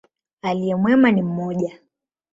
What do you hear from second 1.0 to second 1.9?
ni mmoja.